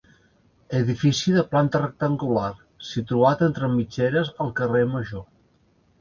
Edifici 0.79 1.33
de 1.35 1.43
planta 1.51 1.81
rectangular, 1.83 2.49
situat 2.93 3.47
entre 3.49 3.73
mitgeres 3.75 4.33
al 4.47 4.51
carrer 4.61 4.83
Major. 4.95 5.23